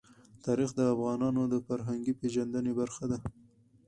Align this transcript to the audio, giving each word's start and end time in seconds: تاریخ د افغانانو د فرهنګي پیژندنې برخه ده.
تاریخ 0.45 0.69
د 0.75 0.79
افغانانو 0.93 1.41
د 1.47 1.55
فرهنګي 1.67 2.13
پیژندنې 2.21 2.71
برخه 2.79 3.05
ده. 3.11 3.17